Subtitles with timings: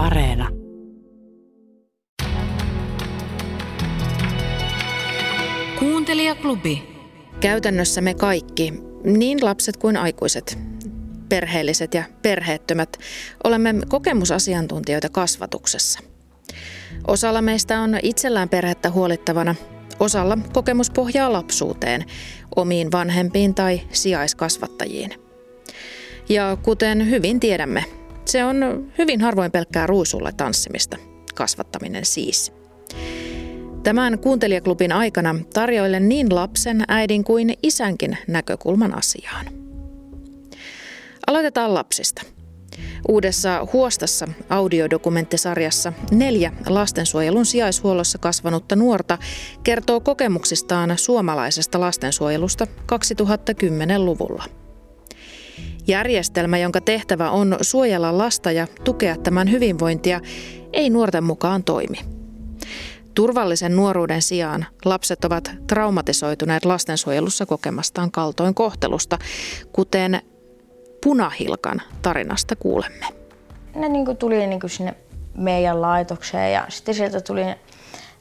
[0.00, 0.48] Areena.
[5.78, 6.82] Kuuntelijaklubi.
[7.40, 8.72] Käytännössä me kaikki,
[9.04, 10.58] niin lapset kuin aikuiset,
[11.28, 12.96] perheelliset ja perheettömät,
[13.44, 16.00] olemme kokemusasiantuntijoita kasvatuksessa.
[17.06, 19.54] Osalla meistä on itsellään perhettä huolittavana,
[19.98, 22.04] osalla kokemus pohjaa lapsuuteen,
[22.56, 25.10] omiin vanhempiin tai sijaiskasvattajiin.
[26.28, 27.84] Ja kuten hyvin tiedämme,
[28.30, 30.96] se on hyvin harvoin pelkkää ruisulle tanssimista,
[31.34, 32.52] kasvattaminen siis.
[33.82, 39.46] Tämän kuuntelijaklubin aikana tarjoilen niin lapsen, äidin kuin isänkin näkökulman asiaan.
[41.26, 42.22] Aloitetaan lapsista.
[43.08, 49.18] Uudessa Huostassa audiodokumenttisarjassa neljä lastensuojelun sijaishuollossa kasvanutta nuorta
[49.62, 54.59] kertoo kokemuksistaan suomalaisesta lastensuojelusta 2010-luvulla.
[55.86, 60.20] Järjestelmä, jonka tehtävä on suojella lasta ja tukea tämän hyvinvointia,
[60.72, 61.98] ei nuorten mukaan toimi.
[63.14, 69.18] Turvallisen nuoruuden sijaan lapset ovat traumatisoituneet lastensuojelussa kokemastaan kaltoin kohtelusta,
[69.72, 70.22] kuten
[71.04, 73.06] punahilkan tarinasta kuulemme.
[73.74, 74.94] Ne niin kuin tuli niin kuin sinne
[75.34, 77.42] meidän laitokseen ja sitten sieltä tuli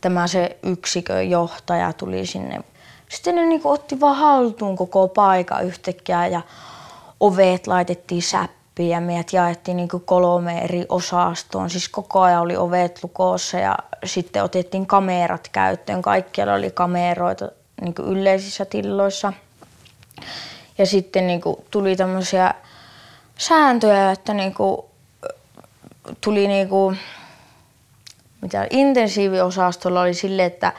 [0.00, 2.60] tämä se yksikön johtaja tuli sinne.
[3.08, 6.40] Sitten ne niin kuin otti vaan haltuun koko paikan yhtäkkiä ja
[7.20, 11.70] ovet laitettiin säppiin ja meidät jaettiin niin kolme eri osastoon.
[11.70, 16.02] Siis koko ajan oli ovet lukossa ja sitten otettiin kamerat käyttöön.
[16.02, 17.48] Kaikkialla oli kameroita
[17.80, 19.32] niin yleisissä tilloissa.
[20.78, 22.54] Ja sitten niin tuli tämmöisiä
[23.38, 24.54] sääntöjä, että niin
[26.20, 26.98] tuli niin kuin,
[28.40, 30.72] mitä intensiiviosastolla oli sille, että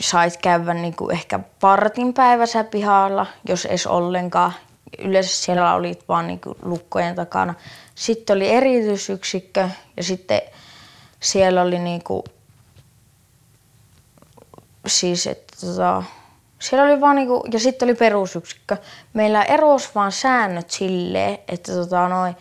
[0.00, 4.52] sait käydä niin kuin ehkä partin päivässä pihalla, jos edes ollenkaan.
[4.98, 7.54] Yleensä siellä oli vaan niin kuin lukkojen takana.
[7.94, 10.40] Sitten oli erityisyksikkö ja sitten
[11.20, 12.22] siellä oli niin kuin,
[14.86, 16.02] siis, että tota,
[16.58, 18.76] siellä oli vaan niinku, ja sitten oli perusyksikkö.
[19.12, 22.34] Meillä erosi vaan säännöt silleen, että, tota noi,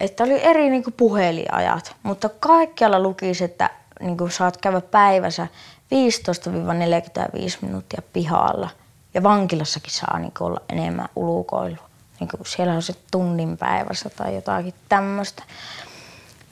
[0.00, 5.46] että oli eri niinku puheliajat, mutta kaikkialla lukisi, että niinku saat käydä päivässä
[5.92, 5.94] 15-45
[7.60, 8.70] minuuttia pihalla.
[9.14, 11.88] Ja vankilassakin saa niinku olla enemmän ulkoilua.
[12.20, 15.42] Niinku siellä on se tunnin päivässä tai jotakin tämmöistä.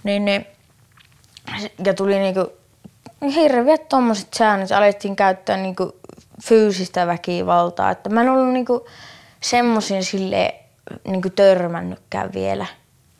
[0.04, 0.46] Niin, niin,
[1.84, 2.52] ja tuli niinku
[3.34, 4.72] hirveät tuommoiset säännöt.
[4.72, 5.96] Alettiin käyttää niinku
[6.44, 7.90] fyysistä väkivaltaa.
[7.90, 8.86] Että mä en ollut niinku
[9.40, 10.54] semmoisen sille
[11.04, 12.66] niinku törmännytkään vielä.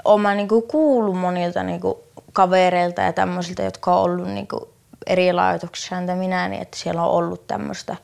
[0.04, 4.68] Olen niinku kuullut monilta niinku kavereilta ja tämmöisiltä, jotka on ollut niinku
[5.06, 7.96] eri laitoksissa entä minä, niin että siellä on ollut tämmöistä.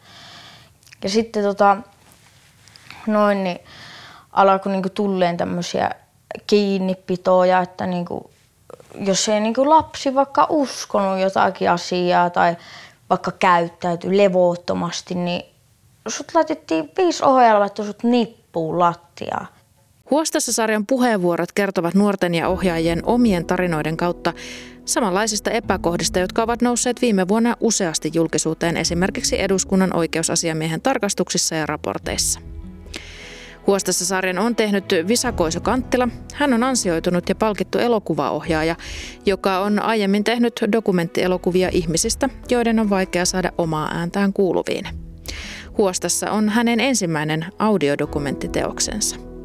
[1.03, 1.77] Ja sitten tota,
[3.07, 3.59] noin, niin
[4.33, 5.91] alkoi niinku tulleen tämmöisiä
[6.47, 8.31] kiinnipitoja, että niinku,
[8.95, 12.57] jos ei niinku lapsi vaikka uskonut jotakin asiaa tai
[13.11, 15.53] vaikka käyttäytyi levottomasti, niin
[16.09, 19.56] sut laitettiin viisi ohjaajalla laittoi sut nippuun lattiaa.
[20.11, 24.33] Huostassa sarjan puheenvuorot kertovat nuorten ja ohjaajien omien tarinoiden kautta
[24.85, 32.41] samanlaisista epäkohdista, jotka ovat nousseet viime vuonna useasti julkisuuteen esimerkiksi eduskunnan oikeusasiamiehen tarkastuksissa ja raporteissa.
[33.67, 36.09] Huostassa sarjan on tehnyt Visa Koiso Kanttila.
[36.35, 38.77] Hän on ansioitunut ja palkittu elokuvaohjaaja,
[39.27, 44.85] joka on aiemmin tehnyt dokumenttielokuvia ihmisistä, joiden on vaikea saada omaa ääntään kuuluviin.
[45.79, 49.36] Huostassa on hänen ensimmäinen audiodokumenttiteoksensa.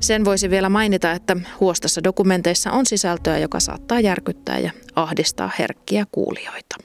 [0.00, 6.06] Sen voisi vielä mainita, että huostassa dokumenteissa on sisältöä, joka saattaa järkyttää ja ahdistaa herkkiä
[6.12, 6.76] kuulijoita.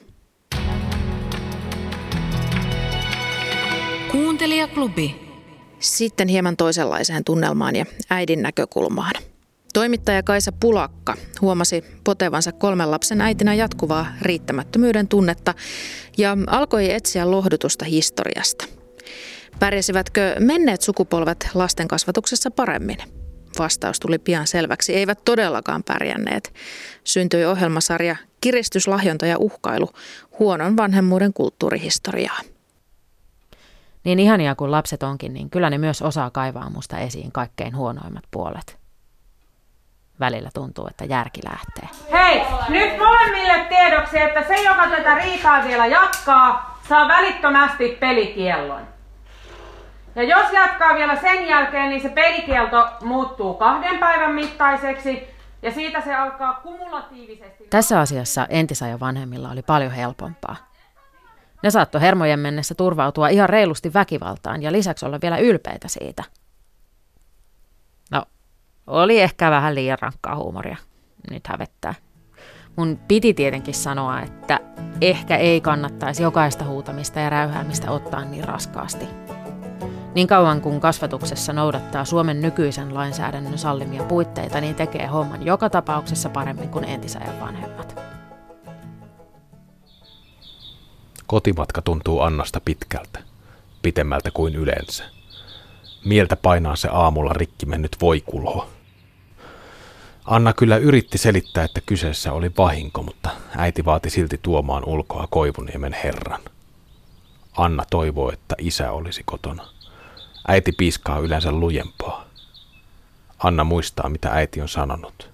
[4.12, 5.24] Kuuntelijaklubi.
[5.78, 9.12] Sitten hieman toisenlaiseen tunnelmaan ja äidin näkökulmaan.
[9.74, 15.54] Toimittaja Kaisa Pulakka huomasi potevansa kolmen lapsen äitinä jatkuvaa riittämättömyyden tunnetta
[16.18, 18.64] ja alkoi etsiä lohdutusta historiasta.
[19.58, 22.98] Pärjäsivätkö menneet sukupolvet lasten kasvatuksessa paremmin?
[23.58, 24.94] Vastaus tuli pian selväksi.
[24.94, 26.54] Eivät todellakaan pärjänneet.
[27.04, 29.88] Syntyi ohjelmasarja Kiristys, lahjonta ja uhkailu
[30.38, 32.38] huonon vanhemmuuden kulttuurihistoriaa.
[34.04, 38.24] Niin ihania kuin lapset onkin, niin kyllä ne myös osaa kaivaa musta esiin kaikkein huonoimmat
[38.30, 38.78] puolet.
[40.20, 41.88] Välillä tuntuu, että järki lähtee.
[42.12, 48.93] Hei, nyt molemmille tiedoksi, että se, joka tätä riitaa vielä jatkaa, saa välittömästi pelikiellon.
[50.16, 56.00] Ja jos jatkaa vielä sen jälkeen, niin se pelikielto muuttuu kahden päivän mittaiseksi ja siitä
[56.00, 57.64] se alkaa kumulatiivisesti.
[57.70, 60.56] Tässä asiassa entisajan vanhemmilla oli paljon helpompaa.
[61.62, 66.24] Ne saattoi hermojen mennessä turvautua ihan reilusti väkivaltaan ja lisäksi olla vielä ylpeitä siitä.
[68.10, 68.22] No,
[68.86, 70.76] Oli ehkä vähän liian rankkaa huumoria.
[71.30, 71.94] Nyt hävettää.
[72.76, 74.60] Mun piti tietenkin sanoa, että
[75.00, 79.08] ehkä ei kannattaisi jokaista huutamista ja räyhäämistä ottaa niin raskaasti.
[80.14, 86.28] Niin kauan kuin kasvatuksessa noudattaa Suomen nykyisen lainsäädännön sallimia puitteita, niin tekee homman joka tapauksessa
[86.28, 88.00] paremmin kuin entisajan vanhemmat.
[91.26, 93.18] Kotimatka tuntuu Annasta pitkältä,
[93.82, 95.04] pitemmältä kuin yleensä.
[96.04, 98.68] Mieltä painaa se aamulla rikki mennyt voikulho.
[100.24, 105.96] Anna kyllä yritti selittää, että kyseessä oli vahinko, mutta äiti vaati silti tuomaan ulkoa Koivuniemen
[106.04, 106.40] herran.
[107.56, 109.74] Anna toivoo, että isä olisi kotona.
[110.48, 112.24] Äiti piiskaa yleensä lujempaa.
[113.38, 115.30] Anna muistaa, mitä äiti on sanonut.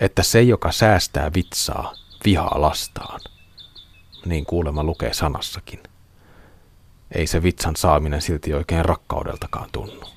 [0.00, 3.20] Että se, joka säästää vitsaa, vihaa lastaan.
[4.26, 5.82] Niin kuulema lukee sanassakin.
[7.14, 10.08] Ei se vitsan saaminen silti oikein rakkaudeltakaan tunnu.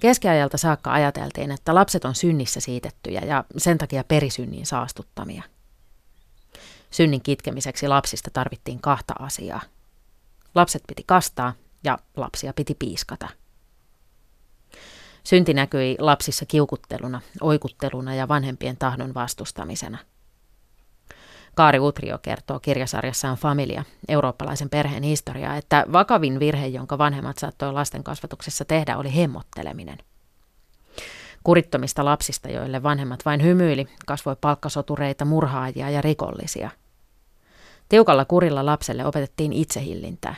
[0.00, 5.42] Keskiajalta saakka ajateltiin, että lapset on synnissä siitettyjä ja sen takia perisynnin saastuttamia.
[6.90, 9.60] Synnin kitkemiseksi lapsista tarvittiin kahta asiaa.
[10.54, 11.52] Lapset piti kastaa
[11.84, 13.28] ja lapsia piti piiskata.
[15.24, 19.98] Synti näkyi lapsissa kiukutteluna, oikutteluna ja vanhempien tahdon vastustamisena.
[21.54, 28.04] Kaari Utrio kertoo kirjasarjassaan Familia, eurooppalaisen perheen historiaa, että vakavin virhe, jonka vanhemmat saattoi lasten
[28.04, 29.98] kasvatuksessa tehdä, oli hemmotteleminen.
[31.44, 36.70] Kurittomista lapsista, joille vanhemmat vain hymyili, kasvoi palkkasotureita, murhaajia ja rikollisia.
[37.90, 40.34] Tiukalla kurilla lapselle opetettiin itsehillintää.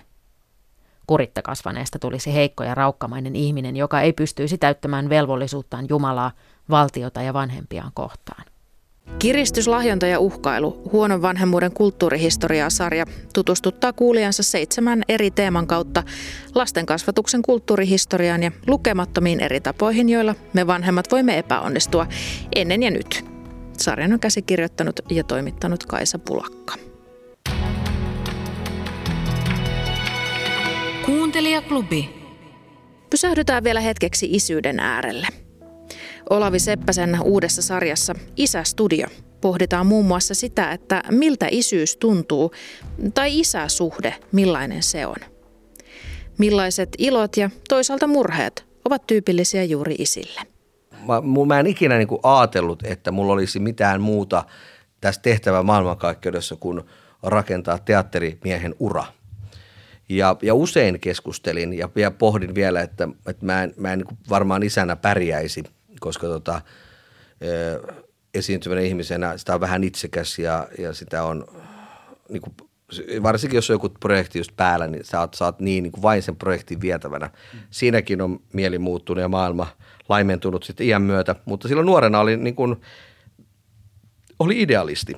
[1.07, 6.33] Kuritta kasvaneesta tulisi heikko ja raukkamainen ihminen, joka ei pystyisi täyttämään velvollisuuttaan Jumalaa,
[6.71, 8.45] valtiota ja vanhempiaan kohtaan.
[9.19, 16.03] Kiristys, lahjonta ja uhkailu, huonon vanhemmuuden kulttuurihistoriaa-sarja tutustuttaa kuulijansa seitsemän eri teeman kautta
[16.55, 22.07] lasten kasvatuksen kulttuurihistoriaan ja lukemattomiin eri tapoihin, joilla me vanhemmat voimme epäonnistua
[22.57, 23.25] ennen ja nyt.
[23.79, 26.92] Sarjan on käsikirjoittanut ja toimittanut Kaisa Pulakka.
[31.13, 32.09] Kuuntelijaklubi.
[33.11, 35.27] Pysähdytään vielä hetkeksi isyyden äärelle.
[36.31, 39.07] Olavi Seppäsen uudessa sarjassa Isä-studio
[39.41, 42.53] pohditaan muun muassa sitä, että miltä isyys tuntuu
[43.15, 45.17] tai isäsuhde, millainen se on.
[46.39, 50.41] Millaiset ilot ja toisaalta murheet ovat tyypillisiä juuri isille.
[51.07, 54.45] Mä, mä en ikinä niin ajatellut, että mulla olisi mitään muuta
[55.01, 56.81] tässä tehtävä maailmankaikkeudessa kuin
[57.23, 59.05] rakentaa teatterimiehen ura.
[60.09, 64.19] Ja, ja usein keskustelin ja, ja pohdin vielä, että, että mä en, mä en niin
[64.29, 65.65] varmaan isänä pärjäisi–
[66.03, 66.61] koska tota,
[68.35, 71.47] esiintyvänä ihmisenä sitä on vähän itsekäs ja, ja sitä on,
[72.29, 72.55] niin kuin,
[73.23, 76.03] varsinkin jos on joku projekti just päällä, niin sä oot, sä oot niin, niin kuin
[76.03, 77.31] vain sen projektin vietävänä.
[77.71, 79.67] Siinäkin on mieli muuttunut ja maailma
[80.09, 82.77] laimentunut sitten iän myötä, mutta silloin nuorena oli niin kuin,
[84.39, 85.17] oli idealisti.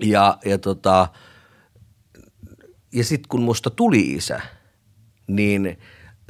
[0.00, 1.08] Ja, ja, tota,
[2.92, 4.40] ja sitten kun musta tuli isä,
[5.26, 5.78] niin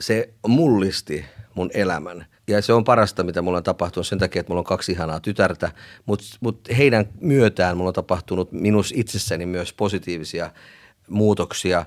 [0.00, 1.24] se mullisti
[1.54, 2.26] mun elämän.
[2.48, 5.20] Ja se on parasta, mitä mulla on tapahtunut sen takia, että mulla on kaksi ihanaa
[5.20, 5.72] tytärtä,
[6.06, 10.50] mutta mut heidän myötään mulla on tapahtunut minus itsessäni myös positiivisia
[11.08, 11.86] muutoksia.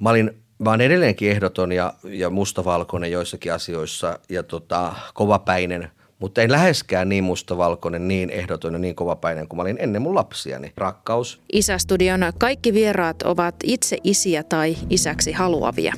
[0.00, 6.42] Mä olin mä olen edelleenkin ehdoton ja, ja mustavalkoinen joissakin asioissa ja tota, kovapäinen, mutta
[6.42, 10.72] en läheskään niin mustavalkoinen, niin ehdoton ja niin kovapäinen kuin mä olin ennen mun lapsiani.
[10.76, 11.40] Rakkaus.
[11.52, 15.94] Isästudion kaikki vieraat ovat itse isiä tai isäksi haluavia.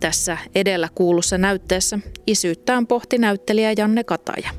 [0.00, 4.50] Tässä edellä kuulussa näytteessä isyyttään pohti näyttelijä Janne Kataja.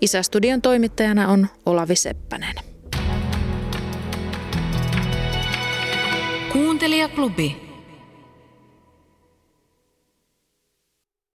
[0.00, 2.54] Isästudion toimittajana on Olavi Seppänen.
[6.52, 7.65] Kuuntelijaklubi.